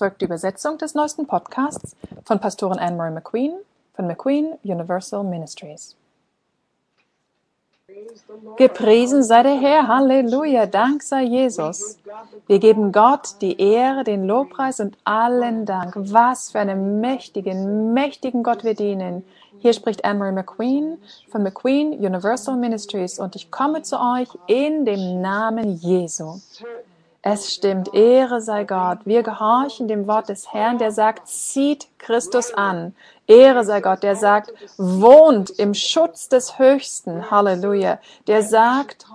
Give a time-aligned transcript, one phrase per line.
[0.00, 1.94] folgt die Übersetzung des neuesten Podcasts
[2.24, 3.52] von Pastorin Anne-Marie McQueen
[3.92, 5.94] von McQueen Universal Ministries.
[8.56, 11.98] Gepriesen sei der Herr, Halleluja, Dank sei Jesus.
[12.46, 15.92] Wir geben Gott die Ehre, den Lobpreis und allen Dank.
[15.94, 19.22] Was für einen mächtigen, mächtigen Gott wir dienen.
[19.58, 20.96] Hier spricht Anne-Marie McQueen
[21.28, 26.40] von McQueen Universal Ministries und ich komme zu euch in dem Namen Jesu.
[27.22, 29.00] Es stimmt, Ehre sei Gott.
[29.04, 32.94] Wir gehorchen dem Wort des Herrn, der sagt, zieht Christus an.
[33.26, 37.30] Ehre sei Gott, der sagt, wohnt im Schutz des Höchsten.
[37.30, 37.98] Halleluja.
[38.26, 39.06] Der sagt,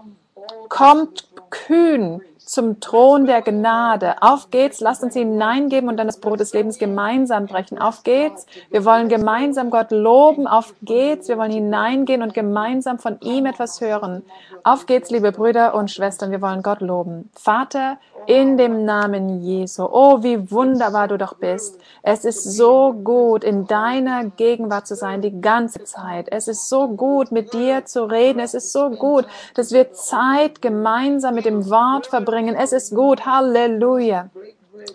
[0.70, 4.16] kommt kühn zum Thron der Gnade.
[4.22, 7.80] Auf geht's, lasst uns hineingeben und dann das Brot des Lebens gemeinsam brechen.
[7.80, 10.48] Auf geht's, wir wollen gemeinsam Gott loben.
[10.48, 14.24] Auf geht's, wir wollen hineingehen und gemeinsam von ihm etwas hören.
[14.64, 17.30] Auf geht's, liebe Brüder und Schwestern, wir wollen Gott loben.
[17.34, 19.88] Vater, in dem Namen Jesu.
[19.92, 21.80] Oh, wie wunderbar du doch bist.
[22.02, 26.28] Es ist so gut, in deiner Gegenwart zu sein, die ganze Zeit.
[26.32, 28.40] Es ist so gut, mit dir zu reden.
[28.40, 32.35] Es ist so gut, dass wir Zeit gemeinsam mit dem Wort verbringen.
[32.56, 33.26] Es ist gut.
[33.26, 34.30] Halleluja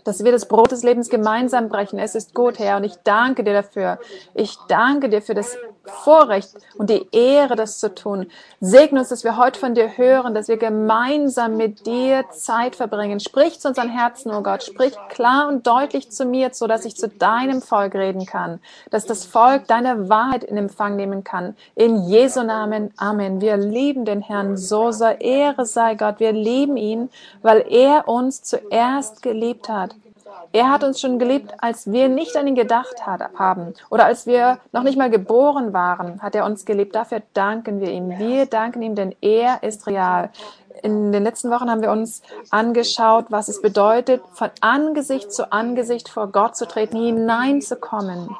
[0.05, 1.98] dass wir das Brot des Lebens gemeinsam brechen.
[1.98, 3.98] Es ist gut, Herr, und ich danke dir dafür.
[4.34, 8.27] Ich danke dir für das Vorrecht und die Ehre, das zu tun.
[8.61, 13.18] Segne uns, dass wir heute von dir hören, dass wir gemeinsam mit dir Zeit verbringen.
[13.18, 14.62] Sprich zu unseren Herzen, oh Gott.
[14.62, 19.06] Sprich klar und deutlich zu mir, so dass ich zu deinem Volk reden kann, dass
[19.06, 21.56] das Volk deine Wahrheit in Empfang nehmen kann.
[21.74, 22.92] In Jesu Namen.
[22.96, 23.41] Amen.
[23.41, 25.20] Wir lieben den Herrn so sehr.
[25.20, 26.20] Ehre sei Gott.
[26.20, 27.11] Wir lieben ihn,
[27.42, 29.80] weil er uns zuerst geliebt hat.
[30.53, 34.59] Er hat uns schon geliebt, als wir nicht an ihn gedacht haben oder als wir
[34.73, 36.95] noch nicht mal geboren waren, hat er uns geliebt.
[36.95, 38.11] Dafür danken wir ihm.
[38.19, 40.31] Wir danken ihm, denn er ist real.
[40.83, 46.08] In den letzten Wochen haben wir uns angeschaut, was es bedeutet, von Angesicht zu Angesicht
[46.08, 48.34] vor Gott zu treten, hineinzukommen.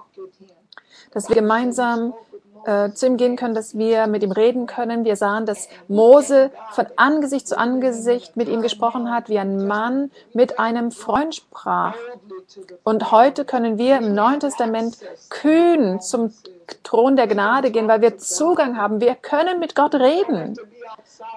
[1.13, 2.15] Dass wir gemeinsam
[2.65, 5.05] äh, zu ihm gehen können, dass wir mit ihm reden können.
[5.05, 10.11] Wir sahen, dass Mose von Angesicht zu Angesicht mit ihm gesprochen hat, wie ein Mann
[10.33, 11.95] mit einem Freund sprach.
[12.85, 14.99] Und heute können wir im Neuen Testament
[15.29, 16.33] kühn zum
[16.83, 19.01] Thron der Gnade gehen, weil wir Zugang haben.
[19.01, 20.57] Wir können mit Gott reden.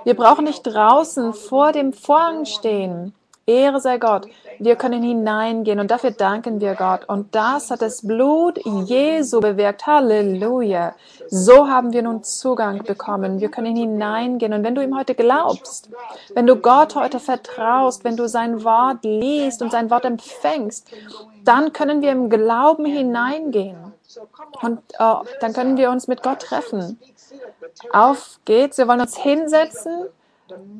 [0.03, 3.13] Wir brauchen nicht draußen vor dem Vorhang stehen.
[3.45, 4.27] Ehre sei Gott.
[4.59, 7.09] Wir können hineingehen und dafür danken wir Gott.
[7.09, 9.85] Und das hat das Blut Jesu bewirkt.
[9.85, 10.95] Halleluja.
[11.27, 13.41] So haben wir nun Zugang bekommen.
[13.41, 14.53] Wir können hineingehen.
[14.53, 15.89] Und wenn du ihm heute glaubst,
[16.33, 20.89] wenn du Gott heute vertraust, wenn du sein Wort liest und sein Wort empfängst,
[21.43, 23.93] dann können wir im Glauben hineingehen.
[24.61, 26.97] Und äh, dann können wir uns mit Gott treffen.
[27.91, 28.77] Auf geht's.
[28.77, 30.02] Wir wollen uns hinsetzen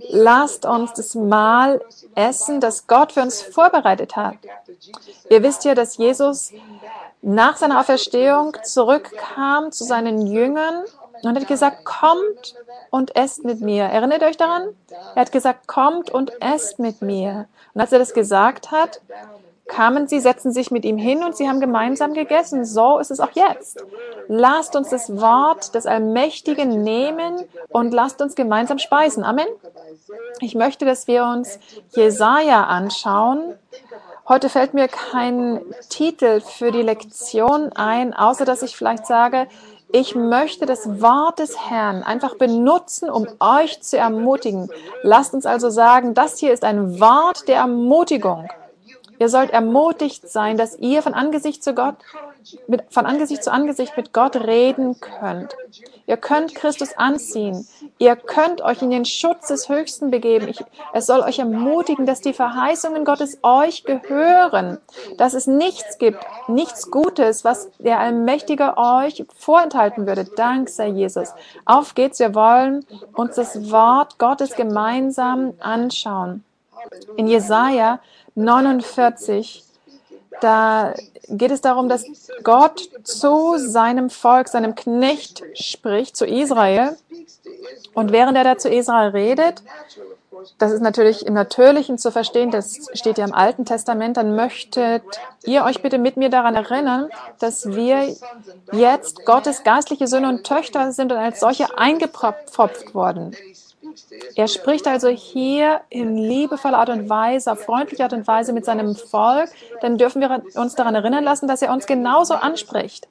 [0.09, 1.81] Lasst uns das Mahl
[2.16, 4.35] essen, das Gott für uns vorbereitet hat.
[5.29, 6.51] Ihr wisst ja, dass Jesus
[7.22, 10.84] nach seiner Auferstehung zurückkam zu seinen Jüngern
[11.23, 12.56] und hat gesagt, kommt
[12.90, 13.85] und esst mit mir.
[13.85, 14.75] Erinnert euch daran?
[15.16, 17.47] Er hat gesagt, kommt und esst mit mir.
[17.73, 19.00] Und als er das gesagt hat,
[19.68, 22.66] kamen sie, setzten sich mit ihm hin und sie haben gemeinsam gegessen.
[22.66, 23.84] So ist es auch jetzt.
[24.28, 29.23] Lasst uns das Wort des Allmächtigen nehmen und lasst uns gemeinsam speisen.
[29.23, 29.47] Amen.
[30.41, 31.59] Ich möchte, dass wir uns
[31.96, 33.56] Jesaja anschauen.
[34.28, 39.47] Heute fällt mir kein Titel für die Lektion ein, außer dass ich vielleicht sage,
[39.91, 44.69] ich möchte das Wort des Herrn einfach benutzen, um euch zu ermutigen.
[45.03, 48.47] Lasst uns also sagen, das hier ist ein Wort der Ermutigung.
[49.23, 51.95] Ihr sollt ermutigt sein, dass ihr von Angesicht zu Gott,
[52.67, 55.56] mit, von Angesicht zu Angesicht mit Gott reden könnt.
[56.07, 57.66] Ihr könnt Christus anziehen.
[58.00, 60.50] Ihr könnt euch in den Schutz des Höchsten begeben.
[60.50, 60.61] Ich,
[60.91, 64.79] es soll euch ermutigen, dass die Verheißungen Gottes euch gehören,
[65.16, 66.19] dass es nichts gibt,
[66.50, 70.25] nichts Gutes, was der Allmächtige euch vorenthalten würde.
[70.25, 71.29] Dank sei Jesus.
[71.63, 72.19] Auf geht's.
[72.19, 76.44] Wir wollen uns das Wort Gottes gemeinsam anschauen.
[77.16, 78.00] In Jesaja
[78.35, 79.63] 49,
[80.41, 80.94] da
[81.29, 82.05] geht es darum, dass
[82.43, 86.97] Gott zu seinem Volk, seinem Knecht spricht, zu Israel.
[87.93, 89.61] Und während er da zu Israel redet,
[90.58, 95.03] das ist natürlich im Natürlichen zu verstehen, das steht ja im Alten Testament, dann möchtet
[95.46, 97.09] ihr euch bitte mit mir daran erinnern,
[97.40, 98.13] dass wir
[98.72, 103.35] jetzt Gottes geistliche Söhne und Töchter sind und als solche eingepfropft worden.
[104.35, 108.66] Er spricht also hier in liebevoller Art und Weise, auf freundliche Art und Weise mit
[108.66, 109.49] seinem Volk.
[109.81, 113.07] Dann dürfen wir uns daran erinnern lassen, dass er uns genauso anspricht.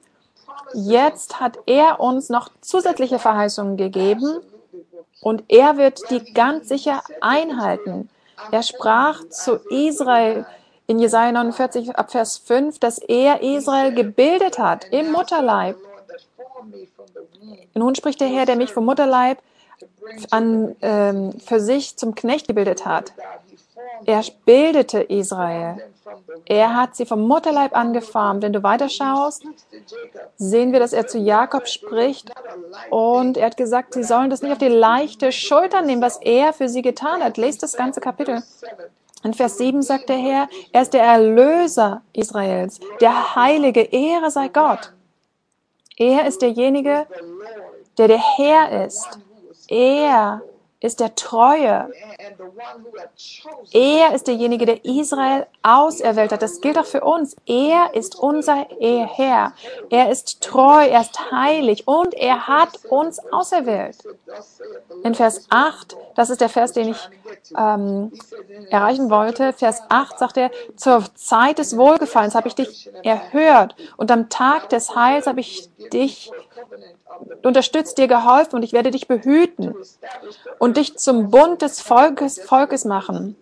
[0.73, 4.39] Jetzt hat er uns noch zusätzliche Verheißungen gegeben
[5.21, 8.09] und er wird die ganz sicher einhalten.
[8.51, 10.45] Er sprach zu Israel,
[10.87, 15.77] in Jesaja 49 ab Vers 5, dass er Israel gebildet hat im Mutterleib.
[17.73, 19.39] Nun spricht der Herr, der mich vom Mutterleib
[20.31, 23.13] an, ähm, für sich zum Knecht gebildet hat.
[24.05, 25.77] Er bildete Israel.
[26.45, 28.43] Er hat sie vom Mutterleib angeformt.
[28.43, 29.45] Wenn du weiterschaust,
[30.37, 32.31] sehen wir, dass er zu Jakob spricht
[32.89, 36.53] und er hat gesagt, sie sollen das nicht auf die leichte Schulter nehmen, was er
[36.53, 37.37] für sie getan hat.
[37.37, 38.43] Lest das ganze Kapitel.
[39.23, 44.49] In Vers 7 sagt der Herr, er ist der Erlöser Israels, der Heilige, Ehre sei
[44.49, 44.91] Gott.
[45.95, 47.05] Er ist derjenige,
[47.97, 49.19] der der Herr ist.
[49.67, 50.41] Er
[50.83, 51.89] ist der Treue.
[53.71, 56.41] Er ist derjenige, der Israel auserwählt hat.
[56.41, 57.37] Das gilt auch für uns.
[57.45, 59.53] Er ist unser Herr.
[59.89, 63.97] Er ist treu, er ist heilig und er hat uns auserwählt.
[65.03, 67.09] In Vers 8, das ist der Vers, den ich
[67.57, 68.11] ähm,
[68.69, 69.53] erreichen wollte.
[69.53, 74.67] Vers 8 sagt er, zur Zeit des Wohlgefallens habe ich dich erhört und am Tag
[74.67, 76.29] des Heils habe ich dich
[77.43, 79.75] unterstützt, dir geholfen und ich werde dich behüten
[80.59, 83.35] und dich zum Bund des Volkes, Volkes machen,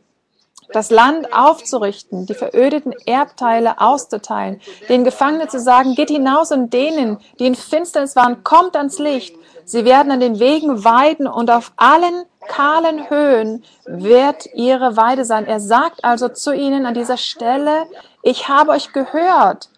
[0.72, 7.18] das Land aufzurichten, die verödeten Erbteile auszuteilen, den Gefangenen zu sagen, geht hinaus und denen,
[7.40, 9.36] die in Finsternis waren, kommt ans Licht.
[9.66, 15.46] Sie werden an den Wegen weiden und auf allen kahlen Höhen wird ihre Weide sein.
[15.46, 17.86] Er sagt also zu ihnen an dieser Stelle,
[18.24, 19.70] ich habe euch gehört.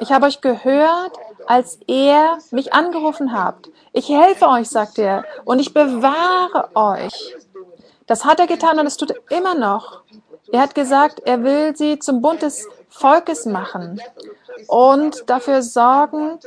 [0.00, 1.12] Ich habe euch gehört,
[1.46, 3.70] als ihr mich angerufen habt.
[3.92, 7.34] Ich helfe euch, sagt er, und ich bewahre euch.
[8.06, 10.02] Das hat er getan und das tut er immer noch.
[10.52, 14.00] Er hat gesagt, er will sie zum Bund des Volkes machen
[14.68, 16.38] und dafür sorgen,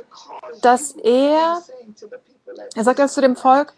[0.61, 1.61] dass er,
[2.75, 3.73] er sagt also zu dem Volk,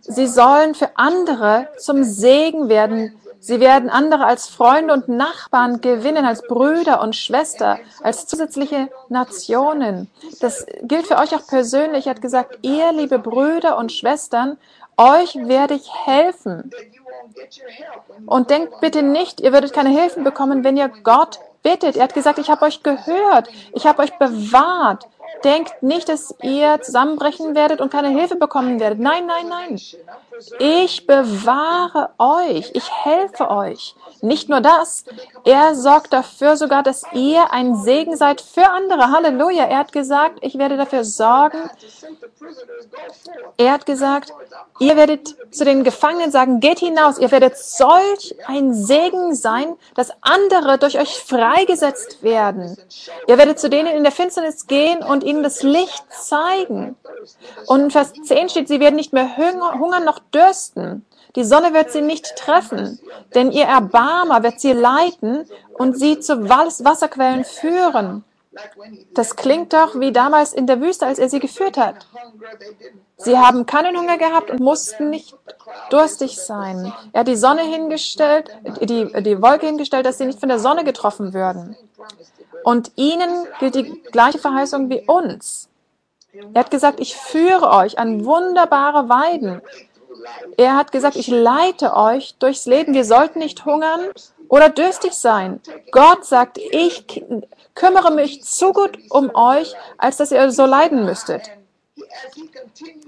[0.00, 6.24] sie sollen für andere zum Segen werden, Sie werden andere als Freunde und Nachbarn gewinnen,
[6.24, 10.10] als Brüder und Schwester, als zusätzliche Nationen.
[10.40, 12.06] Das gilt für euch auch persönlich.
[12.06, 14.58] Er hat gesagt, ihr, liebe Brüder und Schwestern,
[14.96, 16.72] euch werde ich helfen.
[18.26, 21.96] Und denkt bitte nicht, ihr würdet keine Hilfen bekommen, wenn ihr Gott bittet.
[21.96, 25.06] Er hat gesagt, ich habe euch gehört, ich habe euch bewahrt.
[25.44, 28.98] Denkt nicht, dass ihr zusammenbrechen werdet und keine Hilfe bekommen werdet.
[28.98, 29.80] Nein, nein, nein.
[30.58, 32.70] Ich bewahre euch.
[32.74, 33.94] Ich helfe euch.
[34.20, 35.04] Nicht nur das.
[35.44, 39.10] Er sorgt dafür sogar, dass ihr ein Segen seid für andere.
[39.10, 39.64] Halleluja.
[39.64, 41.58] Er hat gesagt, ich werde dafür sorgen.
[43.56, 44.32] Er hat gesagt,
[44.80, 47.18] ihr werdet zu den Gefangenen sagen, geht hinaus.
[47.18, 52.76] Ihr werdet solch ein Segen sein, dass andere durch euch freigesetzt werden.
[53.26, 56.96] Ihr werdet zu denen in der Finsternis gehen und ihnen das Licht zeigen.
[57.66, 61.04] Und in Vers 10 steht, sie werden nicht mehr hungern noch dürsten.
[61.36, 62.98] Die Sonne wird sie nicht treffen,
[63.34, 68.24] denn ihr Erbarmer wird sie leiten und sie zu Wasserquellen führen.
[69.14, 72.06] Das klingt doch wie damals in der Wüste, als er sie geführt hat.
[73.16, 75.36] Sie haben keinen Hunger gehabt und mussten nicht
[75.90, 76.92] durstig sein.
[77.12, 80.84] Er hat die Sonne hingestellt, die, die Wolke hingestellt, dass sie nicht von der Sonne
[80.84, 81.76] getroffen würden.
[82.64, 85.68] Und ihnen gilt die gleiche Verheißung wie uns.
[86.54, 89.62] Er hat gesagt, ich führe euch an wunderbare Weiden.
[90.56, 92.94] Er hat gesagt, ich leite euch durchs Leben.
[92.94, 94.08] Wir sollten nicht hungern
[94.48, 95.60] oder dürstig sein.
[95.90, 97.06] Gott sagt, ich
[97.74, 101.50] kümmere mich zu gut um euch, als dass ihr so leiden müsstet.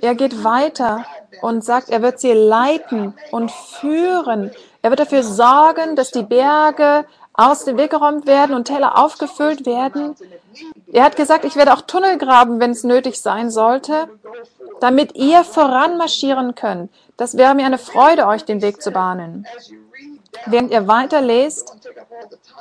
[0.00, 1.05] Er geht weiter
[1.43, 4.50] und sagt, er wird sie leiten und führen.
[4.83, 9.67] Er wird dafür sorgen, dass die Berge aus dem Weg geräumt werden und Teller aufgefüllt
[9.67, 10.15] werden.
[10.93, 14.09] Er hat gesagt, ich werde auch Tunnel graben, wenn es nötig sein sollte,
[14.81, 16.91] damit ihr voranmarschieren könnt.
[17.17, 19.47] Das wäre mir eine Freude, euch den Weg zu bahnen.
[20.47, 21.77] Während ihr weiterlest,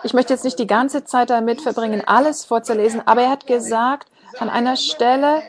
[0.04, 4.08] ich möchte jetzt nicht die ganze Zeit damit verbringen, alles vorzulesen, aber er hat gesagt,
[4.38, 5.42] an einer Stelle,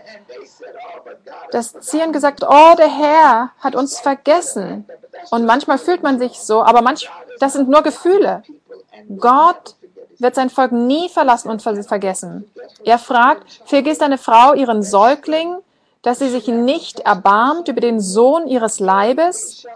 [1.50, 4.86] dass Zion gesagt, oh, der Herr hat uns vergessen.
[5.30, 8.42] Und manchmal fühlt man sich so, aber manch, das sind nur Gefühle.
[9.18, 9.76] Gott
[10.18, 12.50] wird sein Volk nie verlassen und vergessen.
[12.84, 15.56] Er fragt, vergisst eine Frau ihren Säugling,
[16.02, 19.66] dass sie sich nicht erbarmt über den Sohn ihres Leibes?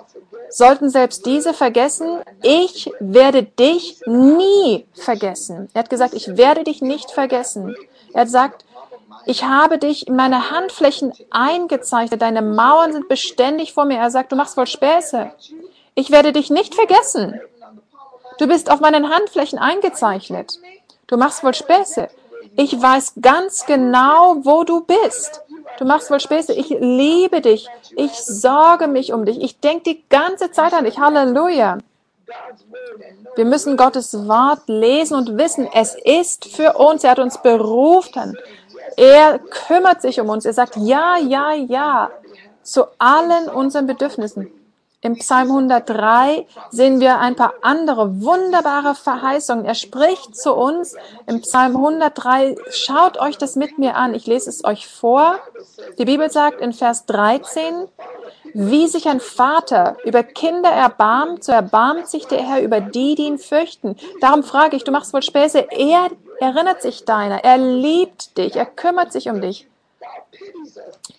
[0.49, 5.69] Sollten selbst diese vergessen, ich werde dich nie vergessen.
[5.75, 7.75] Er hat gesagt, ich werde dich nicht vergessen.
[8.12, 8.64] Er hat gesagt,
[9.26, 13.99] ich habe dich in meine Handflächen eingezeichnet, deine Mauern sind beständig vor mir.
[13.99, 15.33] Er sagt, du machst wohl Späße.
[15.95, 17.41] Ich werde dich nicht vergessen.
[18.38, 20.59] Du bist auf meinen Handflächen eingezeichnet.
[21.07, 22.09] Du machst wohl Späße.
[22.57, 25.43] Ich weiß ganz genau, wo du bist.
[25.79, 26.53] Du machst wohl Späße.
[26.53, 27.69] Ich liebe dich.
[27.97, 29.41] Ich sorge mich um dich.
[29.41, 30.99] Ich denke die ganze Zeit an dich.
[30.99, 31.79] Halleluja.
[33.37, 37.05] Wir müssen Gottes Wort lesen und wissen, es ist für uns.
[37.05, 38.38] Er hat uns berufen.
[38.97, 40.45] Er kümmert sich um uns.
[40.45, 42.11] Er sagt ja, ja, ja
[42.62, 44.50] zu allen unseren Bedürfnissen.
[45.04, 49.66] Im Psalm 103 sehen wir ein paar andere wunderbare Verheißungen.
[49.66, 50.96] Er spricht zu uns
[51.26, 52.56] im Psalm 103.
[52.70, 54.14] Schaut euch das mit mir an.
[54.14, 55.38] Ich lese es euch vor.
[55.99, 57.87] Die Bibel sagt in Vers 13,
[58.54, 63.26] wie sich ein Vater über Kinder erbarmt, so erbarmt sich der Herr über die, die
[63.26, 63.96] ihn fürchten.
[64.23, 65.66] Darum frage ich, du machst wohl Späße.
[65.70, 66.08] Er
[66.40, 67.44] erinnert sich deiner.
[67.44, 68.56] Er liebt dich.
[68.56, 69.68] Er kümmert sich um dich.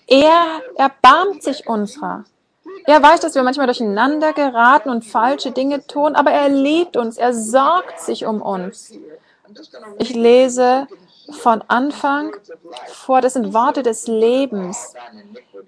[0.07, 0.43] Er
[0.75, 2.23] erbarmt sich unserer.
[2.87, 7.17] Er weiß, dass wir manchmal durcheinander geraten und falsche Dinge tun, aber er liebt uns,
[7.17, 8.93] er sorgt sich um uns.
[9.99, 10.87] Ich lese
[11.31, 12.35] von Anfang
[12.87, 14.93] vor, das sind Worte des Lebens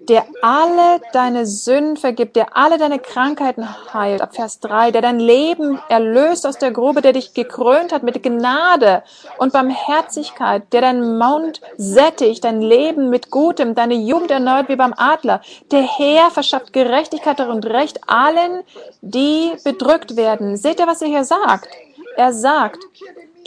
[0.08, 5.20] der alle deine Sünden vergibt, der alle deine Krankheiten heilt, ab Vers 3, der dein
[5.20, 9.02] Leben erlöst aus der Grube, der dich gekrönt hat mit Gnade
[9.38, 14.94] und Barmherzigkeit, der deinen Mund sättigt, dein Leben mit Gutem, deine Jugend erneuert wie beim
[14.96, 15.42] Adler.
[15.70, 18.62] Der Herr verschafft Gerechtigkeit und Recht allen,
[19.02, 20.56] die bedrückt werden.
[20.56, 21.68] Seht ihr, was er hier sagt?
[22.16, 22.78] Er sagt,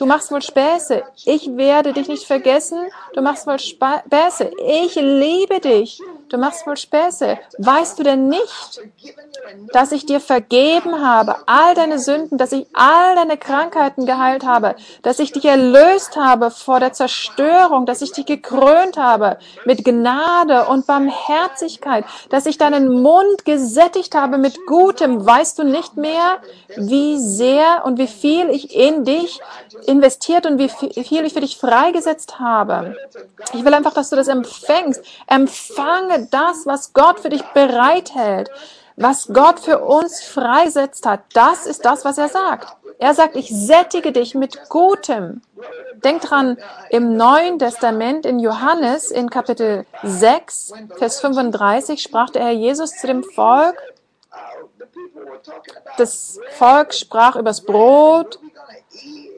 [0.01, 1.03] Du machst wohl Späße.
[1.25, 2.79] Ich werde dich nicht vergessen.
[3.13, 4.49] Du machst wohl Späße.
[4.65, 6.01] Ich liebe dich.
[6.27, 7.37] Du machst wohl Späße.
[7.59, 8.81] Weißt du denn nicht,
[9.73, 14.75] dass ich dir vergeben habe, all deine Sünden, dass ich all deine Krankheiten geheilt habe,
[15.03, 20.65] dass ich dich erlöst habe vor der Zerstörung, dass ich dich gekrönt habe mit Gnade
[20.65, 25.23] und Barmherzigkeit, dass ich deinen Mund gesättigt habe mit Gutem.
[25.25, 26.39] Weißt du nicht mehr,
[26.77, 29.41] wie sehr und wie viel ich in dich
[29.91, 32.95] investiert und wie viel ich für dich freigesetzt habe.
[33.53, 35.03] Ich will einfach, dass du das empfängst.
[35.27, 38.49] Empfange das, was Gott für dich bereithält,
[38.95, 41.21] was Gott für uns freisetzt hat.
[41.33, 42.75] Das ist das, was er sagt.
[42.99, 45.41] Er sagt, ich sättige dich mit Gutem.
[46.03, 46.57] Denk dran,
[46.89, 53.07] im Neuen Testament in Johannes in Kapitel 6, Vers 35 sprach der Herr Jesus zu
[53.07, 53.75] dem Volk,
[55.97, 58.39] das Volk sprach übers Brot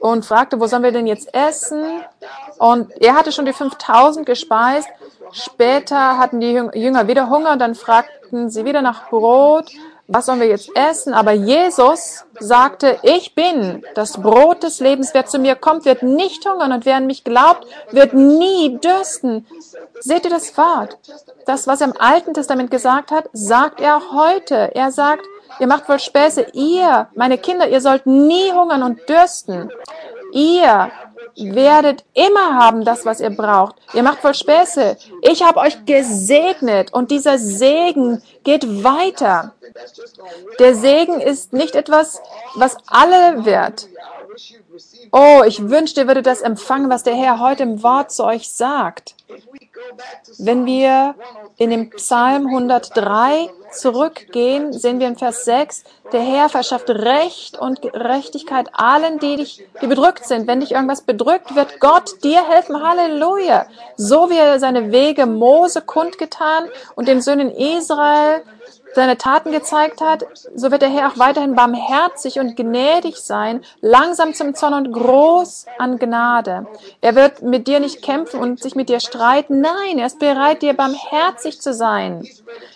[0.04, 1.82] und fragte, wo sollen wir denn jetzt essen?
[2.58, 4.86] Und er hatte schon die 5000 gespeist.
[5.32, 9.70] Später hatten die Jünger wieder Hunger, dann fragten sie wieder nach Brot.
[10.06, 11.14] Was sollen wir jetzt essen?
[11.14, 15.14] Aber Jesus sagte, ich bin das Brot des Lebens.
[15.14, 19.46] Wer zu mir kommt, wird nicht hungern und wer an mich glaubt, wird nie dürsten.
[20.00, 20.98] Seht ihr das Wort?
[21.46, 24.74] Das, was er im Alten Testament gesagt hat, sagt er auch heute.
[24.74, 25.24] Er sagt,
[25.60, 26.46] Ihr macht wohl Späße.
[26.52, 29.70] Ihr, meine Kinder, ihr sollt nie hungern und dürsten.
[30.32, 30.90] Ihr
[31.36, 33.76] werdet immer haben das, was ihr braucht.
[33.92, 34.96] Ihr macht wohl Späße.
[35.22, 39.54] Ich habe euch gesegnet und dieser Segen geht weiter.
[40.58, 42.20] Der Segen ist nicht etwas,
[42.54, 43.88] was alle wird.
[45.12, 48.50] Oh, ich wünschte, ihr würdet das empfangen, was der Herr heute im Wort zu euch
[48.50, 49.14] sagt.
[50.38, 51.14] Wenn wir
[51.56, 57.82] in dem Psalm 103 zurückgehen, sehen wir in Vers 6, der Herr verschafft Recht und
[57.82, 60.46] Gerechtigkeit allen, die dich, die bedrückt sind.
[60.46, 62.82] Wenn dich irgendwas bedrückt, wird Gott dir helfen.
[62.82, 63.66] Halleluja.
[63.96, 68.42] So wie er seine Wege Mose kundgetan und den Söhnen Israel
[68.94, 70.24] seine Taten gezeigt hat,
[70.54, 75.66] so wird der Herr auch weiterhin barmherzig und gnädig sein, langsam zum Zorn und groß
[75.78, 76.66] an Gnade.
[77.00, 79.60] Er wird mit dir nicht kämpfen und sich mit dir streiten.
[79.60, 82.26] Nein, er ist bereit, dir barmherzig zu sein.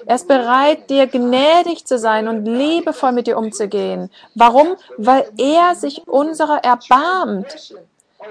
[0.07, 4.11] Er ist bereit, dir gnädig zu sein und liebevoll mit dir umzugehen.
[4.35, 4.77] Warum?
[4.97, 7.75] Weil er sich unserer erbarmt.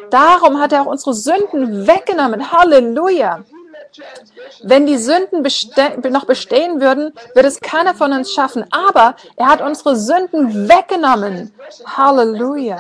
[0.10, 2.52] Darum hat er auch unsere Sünden weggenommen.
[2.52, 3.44] Halleluja.
[4.64, 8.66] Wenn die Sünden beste noch bestehen würden, wird es keiner von uns schaffen.
[8.72, 11.54] Aber er hat unsere Sünden weggenommen.
[11.86, 12.80] Halleluja.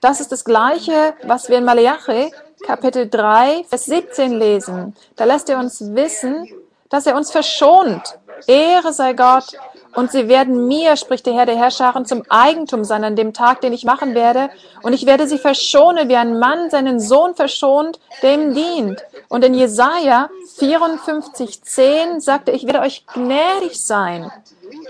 [0.00, 2.32] Das ist das Gleiche, was wir in Malachi
[2.66, 4.94] Kapitel 3, Vers 17 lesen.
[5.16, 6.48] Da lässt er uns wissen,
[6.88, 8.18] dass er uns verschont.
[8.46, 9.56] Ehre sei Gott,
[9.94, 13.60] und sie werden mir, spricht der Herr der Herrscharen, zum Eigentum sein an dem Tag,
[13.60, 14.48] den ich machen werde.
[14.82, 19.04] Und ich werde sie verschonen, wie ein Mann seinen Sohn verschont, der ihm dient.
[19.32, 24.30] Und in Jesaja 54, 10 sagte, ich werde euch gnädig sein.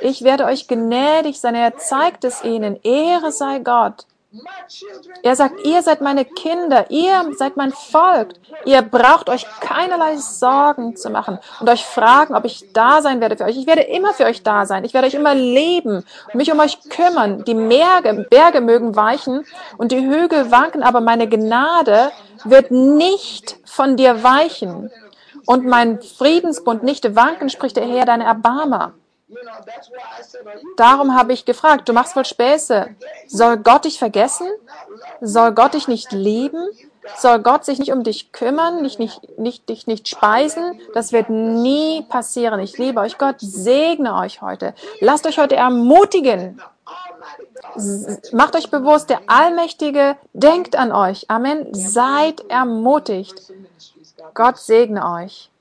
[0.01, 1.55] Ich werde euch gnädig sein.
[1.55, 2.77] Er zeigt es ihnen.
[2.83, 4.05] Ehre sei Gott.
[5.23, 8.33] Er sagt, ihr seid meine Kinder, ihr seid mein Volk.
[8.65, 13.37] Ihr braucht euch keinerlei Sorgen zu machen und euch fragen, ob ich da sein werde
[13.37, 13.59] für euch.
[13.59, 14.85] Ich werde immer für euch da sein.
[14.85, 17.45] Ich werde euch immer leben und mich um euch kümmern.
[17.45, 19.45] Die Berge, Berge mögen weichen
[19.77, 22.11] und die Hügel wanken, aber meine Gnade
[22.45, 24.91] wird nicht von dir weichen
[25.47, 28.95] und mein Friedensbund nicht wanken, spricht der Herr, deine Erbarmer.
[30.77, 32.89] Darum habe ich gefragt, du machst wohl Späße.
[33.27, 34.49] Soll Gott dich vergessen?
[35.21, 36.69] Soll Gott dich nicht lieben?
[37.19, 40.81] Soll Gott sich nicht um dich kümmern, nicht, nicht, nicht, dich nicht speisen?
[40.95, 42.61] Das wird nie passieren.
[42.61, 43.19] Ich liebe euch.
[43.19, 44.75] Gott segne euch heute.
[45.01, 46.61] Lasst euch heute ermutigen.
[48.33, 51.29] Macht euch bewusst, der Allmächtige denkt an euch.
[51.29, 51.73] Amen.
[51.73, 53.35] Seid ermutigt.
[54.35, 55.52] Gott segne euch.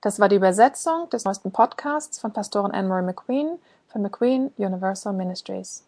[0.00, 5.87] Das war die Übersetzung des neuesten Podcasts von Pastorin Anne-Marie McQueen von McQueen Universal Ministries.